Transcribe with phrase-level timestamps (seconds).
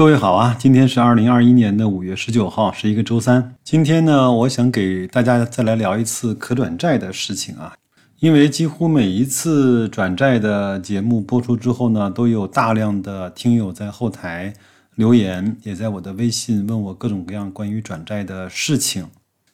[0.00, 3.54] 各位好啊，今天是二零二一年的五月十九号，是一个周三。
[3.62, 7.74] 今天呢，我想给大家再来聊一次可转债的事情啊，
[8.20, 14.54] 因为几乎每一次转债的节目播出之后呢，都有大量的听友在后台
[14.94, 19.06] 留言，也在我的微信问我各种各样关于转债的事情。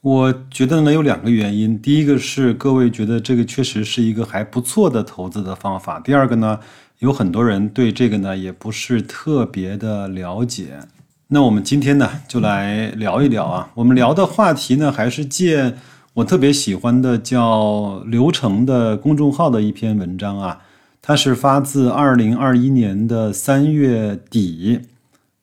[0.00, 6.58] 我觉得呢，有两个原因，第一个是各位觉得这个确实是一个还不错的投资的方法，第二个呢。
[7.00, 10.80] 有很多人对这个呢也不是特别的了解，
[11.28, 13.70] 那我们今天呢就来聊一聊啊。
[13.76, 15.76] 我们聊的话题呢还是借
[16.12, 20.60] 我特别喜欢的叫流程的公众号的一篇文章啊，
[21.00, 24.80] 它是发自二零二一年的三月底，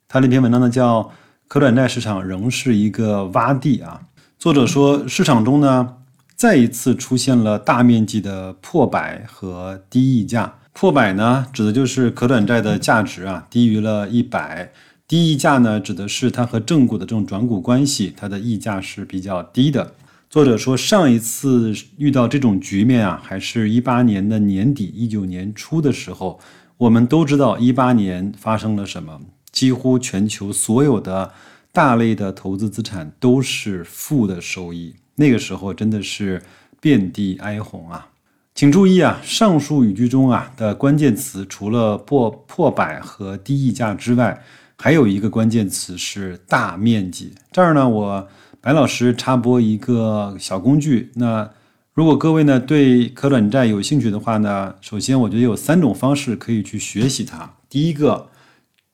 [0.08, 1.10] 它那篇文章呢叫
[1.48, 4.02] 可转债市场仍是一个洼地啊。
[4.38, 5.96] 作者说市场中呢
[6.36, 10.54] 再一次出现了大面积的破百和低溢价。
[10.80, 14.72] 破百呢，指的就是可转债的价值啊低于了一百，
[15.08, 19.96] 低溢价呢，指的是它和正股的这种转股关系，它的溢价是比较低的。
[20.30, 26.40] 作者说，上一次遇到这种局面啊，还是一八年的年底，一九年初的时候。
[26.78, 29.20] 我们都知道一八年发生了什么，
[29.52, 31.34] 几乎全球所有的
[31.72, 36.44] 大类的投资资产都是负的收益，那个时候真的是
[36.80, 38.10] 遍地哀鸿啊。
[38.58, 44.44] 请注意啊，上述语句中啊的关键词除了破破百和低溢价之外，
[44.76, 47.36] 还有一个关键词是大面积。
[47.52, 48.28] 这儿呢，我
[48.60, 51.12] 白老师插播一个小工具。
[51.14, 51.48] 那
[51.94, 57.48] 如果各位呢对可转债有兴趣的话呢，首先我觉得有三种方式可以去学习它。
[57.70, 58.28] 第一个，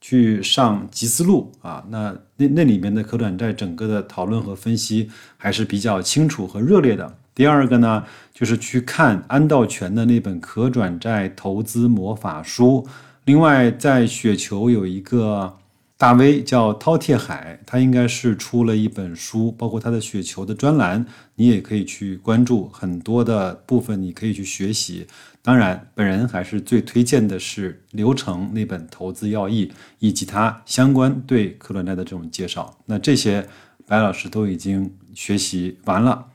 [0.02, 7.16] 去上集思路啊，那那那里面的可转债整个的讨论和分析还是比较清楚和热烈的。
[7.36, 8.04] 第二个呢，
[8.34, 12.86] 就是去看安道全的那本《可转债投资魔法书》。
[13.26, 15.58] 另外，在雪球有一个
[15.98, 25.08] 大 V 叫饕餮海，他应该是出了一本书，包括他的雪球的专栏，你也可以去关注很多的部分，你可以去学习。
[25.42, 29.68] 当然，本人还是最推荐的是刘程那本《投资要义》，
[30.00, 32.78] 以及他相关对可转债的这种介绍。
[32.86, 33.48] 那这些
[33.88, 36.28] 白老师都已经学习完了。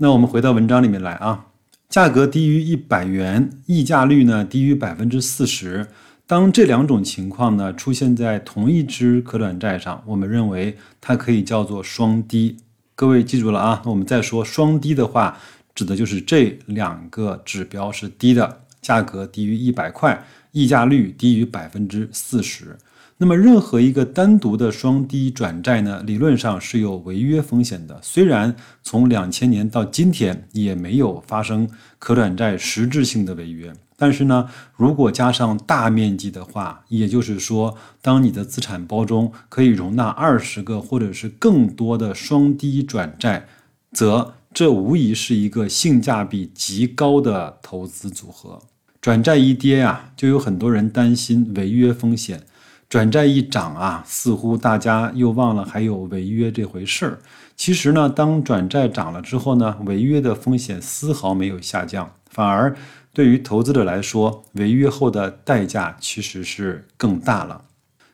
[0.00, 1.46] 那我们回到文章里面来啊，
[1.88, 5.88] 价格低于一百元，溢价率呢低于百分之四十。
[6.24, 12.58] 当这两种情况呢出现在同一只可转债上，我们认为它可以叫做双低。
[12.94, 15.36] 各位记住了啊，那我们再说双低的话，
[15.74, 22.78] 指的就是这两个指标是低的，价格低于一百块，溢价率低于百分之四十。
[23.20, 27.98] 那么，任何一个单独的双低转债呢，理论上是有违约风险的。
[28.00, 31.68] 虽然从两千年到今天也没有发生
[31.98, 43.48] 可转债实质性的违约，但是呢，如果加上大面积的话，也就是说，当你的资产包中可以容纳二十个或者是更多的双低转债，
[43.90, 48.60] 则这无疑是一个性价比极高的投资组合。
[49.00, 52.44] 转债一跌啊，就有很多人担心违约风险。
[52.88, 57.18] 转债一涨啊，似乎大家又忘了还有违约这回事儿。
[57.54, 62.74] 其实呢，当转债涨了之后呢，违约的风险丝毫没有下降，反而
[63.12, 67.62] 对于投资者来说，违约后的代价其实是更大了。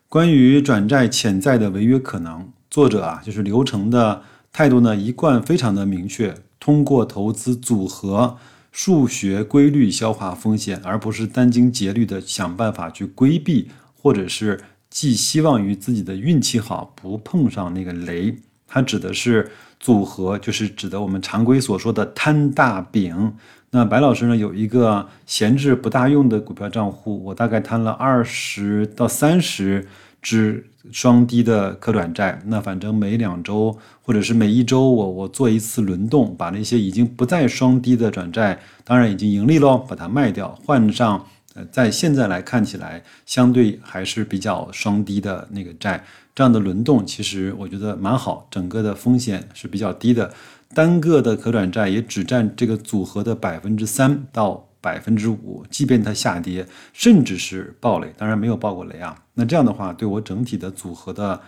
[0.09, 8.35] 关于转债潜在的违约可能，作者啊就是流程的态度呢，一贯非常的明确，通过投资组合
[8.73, 13.69] 数学规律消化风险，而不是殚精竭虑的想办法去规避。
[14.05, 14.59] 或者是
[14.91, 18.37] 寄希望于自己的运气好，不碰上那个雷。
[18.67, 19.49] 它指的是
[19.79, 23.33] 组合，就是指的我们常规所说的摊大饼。
[23.71, 29.87] 那白老师呢，有一个闲置不大用的股票账户，我大概摊了二十到三十
[30.21, 32.39] 只双低的可转债。
[32.45, 41.25] 那反正每两周或者是每一周，我我做一次轮动，把那些已经不再双低的转债，当然已经盈利喽，把它卖掉，换上。
[41.55, 46.03] 呃，在现在来看起来，相对还是比较双低的那个债，
[46.35, 50.33] 这样的轮动其实我觉得蛮好，整个的风险是比较低的，
[50.73, 61.41] 单个的可转债也只占这个组合的百分之三到百分之五，即便它下跌，甚至是暴雷，当然没有爆过雷啊，那这样的话对我整体的组合的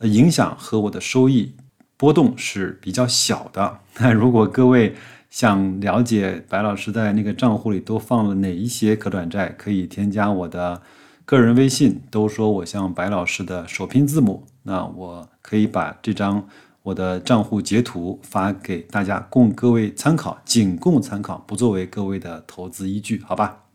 [0.00, 1.54] 影响和我的收益
[1.96, 3.78] 波动是比较小的。
[3.98, 4.94] 那如果各位，
[5.28, 10.80] 想了解白老师在那个账户里都放了哪一些可转债，可以添加我的
[11.24, 16.48] 个人微信，都说我像白老师的首拼字母，那我可以把这张
[16.82, 23.65] 我的账户截图发给大家，供各位参考，仅供参考，不作为各位的投资依据，好吧？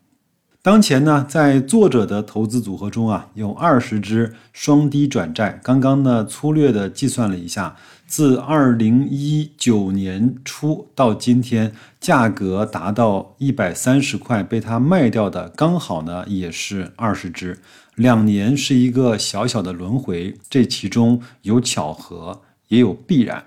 [0.64, 5.60] 当前呢，在作者的投资组合中啊，有二十只双低转债。
[5.64, 7.76] 刚刚呢，粗略的计算了一下，
[8.06, 17.58] 自二零一九年初到今天，价格达到一百三十块被他卖掉的，刚好呢也是二十只。
[17.96, 23.46] 两年是一个小小的轮回，这其中有巧合，也有必然。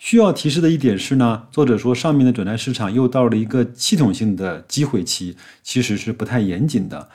[0.00, 7.06] 需要提示的一点是呢，作者说上面的转债市场又到了一个系统性的机会期，其实是不太严谨的。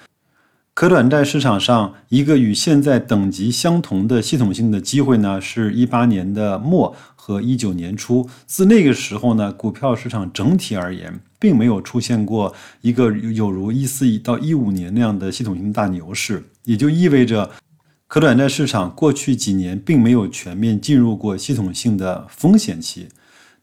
[0.75, 8.29] 可转债市场上一个与现在等级相同的系统性的机会呢，是一八年的末和一九年初。
[8.45, 17.49] 自那个时候呢，股票市场整体而言，并没有出现过一个有如一四到一五年那样的系统性大牛市，也就意味着。
[18.15, 23.09] 可转债市场过去几年并没有全面进入过系统性的风险期。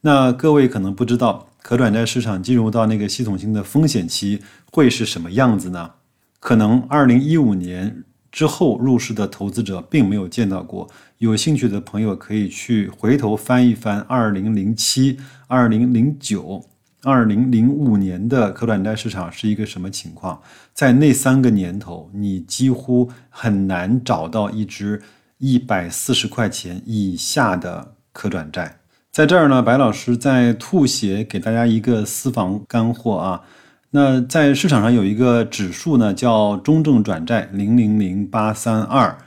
[0.02, 5.92] 那各位可能不知道，可转债市场进入到那个系统性的风险期会是什么样子呢？
[6.38, 10.86] 可能二零一五年之后入市的投资者并没有见到过。
[11.16, 15.16] 有兴趣的朋友可以去回头翻一翻二零零七、
[15.46, 16.62] 二零零九。
[17.04, 20.40] 二零零五年的可转债市场是一个什么情况？
[20.72, 25.02] 在那三个年头，你几乎很难找到一只
[25.38, 28.78] 一百四十块钱以下的可转债。
[29.10, 33.42] 在这儿呢，白老师在吐血给大家一个私房干货啊。
[33.90, 39.18] 那在市场上有一个指数呢，叫中证转债零零零八三二。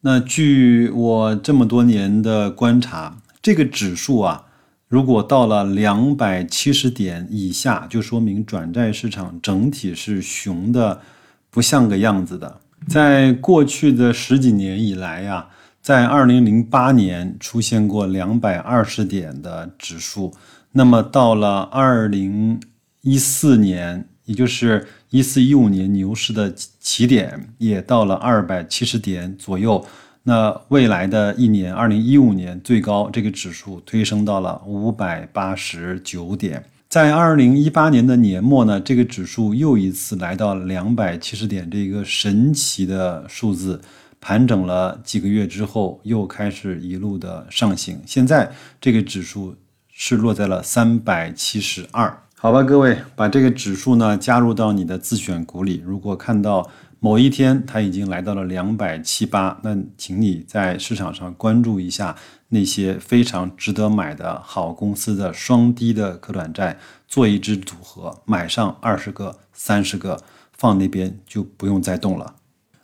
[0.00, 4.46] 那据我这么多年的观察，这个指数啊。
[4.90, 11.00] 如果到了两百七十点以下，就说明转债市场整体是熊的，
[11.48, 12.60] 不像个样子的。
[12.88, 15.46] 在过去的十几年以来呀，
[15.80, 20.34] 在二零零八年出现过两百二十点的指数，
[20.72, 22.58] 那么到了二零
[23.02, 29.86] 一四年，也就是一四一五年牛市的起点，也到了二百七十点左右。
[30.22, 43.80] 那未来的一年，二零一五年最高这个指数推升到了五百八十九点，在二零一八年的年末呢，这个指数又一次来到两百七十点这个神奇的数字，
[44.20, 49.56] 盘整了几个月之后，又开始一路的上行，现在这个指数
[49.90, 52.22] 是落在了三百七十二。
[52.42, 56.70] 好吧，各位，把这个指数呢加入到你的自选股里，如果看到。
[57.02, 62.14] 某一天，它已经来到了两百七八，那请你在市场上关注一下
[62.48, 66.78] 那些非常值得买的好公司的双低的可转债，
[67.08, 70.22] 做一支组合，买上二十个、三十个，
[70.52, 72.36] 放那边就不用再动了。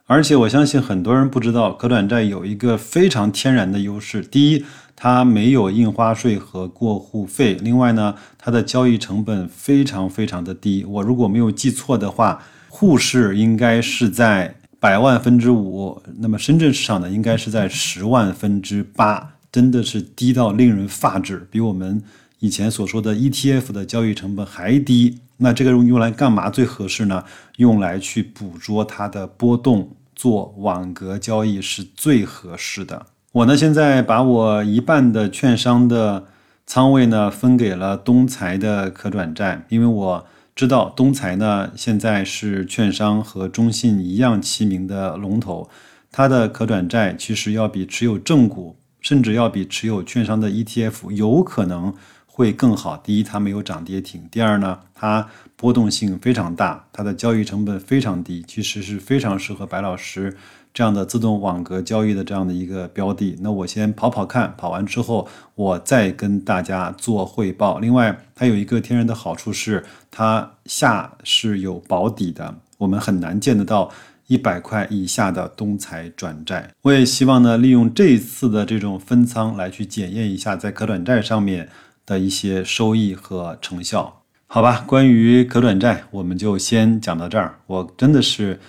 [0.07, 4.65] 而且我相信很多人不知道，可转债有一个非常天然的优势：第一，
[4.97, 10.85] 它没有印花税和过户费；另外呢，它的交易成本非常非常的低。
[10.85, 12.43] 我如果没有记错的话。
[12.69, 22.03] 沪市应该是在百万分之五，那么深圳市场呢，应该是在十万分之八，真的是低到令人发指，比我们
[22.39, 25.21] 以前所说的 ETF 的交易成本还低。
[25.39, 27.25] 那这个用用来干嘛最合适呢？
[27.57, 33.07] 用来去捕捉它的波动，做网格交易是最合适的。
[33.33, 36.27] 我呢，现在把我一半的券商的
[36.67, 40.27] 仓位呢，分给了东财的可转债，因为我。
[40.55, 45.69] 知道东财呢，现在是券商和中信一样齐名的龙头，
[46.11, 51.93] 它的可转债其实要比持有正股，甚至要比持有券商的 ETF 有可能
[52.25, 52.97] 会更好。
[52.97, 60.35] 第一，它没有涨跌停；第二呢，它波动性非常大，它的交易成本非常低，其实是非常适合白老师。
[60.77, 67.79] 这样的自动网格交易的这样的一个标的，那我先跑跑看，跑完之后我再跟大家做汇报。
[67.79, 73.91] 另外，它有一个天然的好处是，它下是有保底的，我们很难见得到
[74.27, 76.71] 一百块以下的东财转债。
[76.83, 81.71] 我也希望呢，利用这一次的这种分仓来去检验一下在可转债上面
[82.05, 84.21] 的一些收益和成效。
[84.47, 87.55] 好吧，关于可转债，我们就先讲到这儿。
[87.67, 88.61] 我真的是。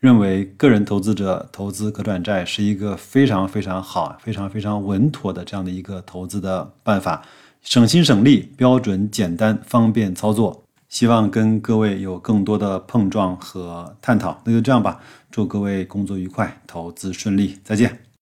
[0.00, 7.22] 认为个人投资者投资可转债是一个非常非常好、非常非常稳妥的这样的一个投资的办法，
[7.62, 10.64] 省心省力，标准简单，方便操作。
[10.88, 14.40] 希望跟各位有更多的碰撞和探讨。
[14.44, 14.98] 那就这样吧，
[15.30, 18.09] 祝各位工作愉快，投资顺利，再见。